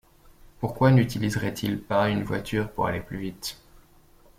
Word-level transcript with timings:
Pourquoi 0.59 0.89
n’utiliserait-il 0.91 1.79
pas 1.79 2.09
une 2.09 2.23
voiture 2.23 2.71
pour 2.71 2.87
aller 2.87 3.01
plus 3.01 3.19
vite? 3.19 3.59